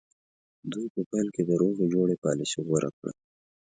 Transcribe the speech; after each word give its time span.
دوی 0.71 0.87
په 0.95 1.01
پیل 1.09 1.27
کې 1.35 1.43
د 1.45 1.51
روغې 1.61 1.85
جوړې 1.93 2.15
پالیسي 2.25 2.59
غوره 2.67 2.89
کړه. 2.97 3.11